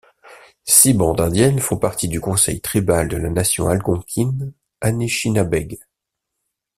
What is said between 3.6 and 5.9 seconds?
algonquine Anishinabeg.